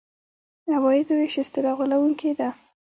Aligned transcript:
عوایدو 0.75 1.13
وېش 1.19 1.35
اصطلاح 1.43 1.73
غولوونکې 1.77 2.31
ده. 2.39 2.49